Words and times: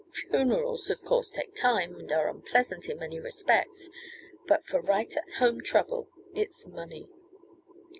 Funerals, 0.31 0.89
of 0.89 1.03
course, 1.05 1.29
take 1.29 1.53
time, 1.55 1.93
and 1.99 2.11
are 2.11 2.27
unpleasant 2.27 2.89
in 2.89 2.97
many 2.97 3.19
respects, 3.19 3.87
but, 4.47 4.65
for 4.65 4.81
right 4.81 5.15
at 5.15 5.33
home 5.37 5.61
trouble, 5.61 6.09
it's 6.33 6.65
money." 6.65 7.07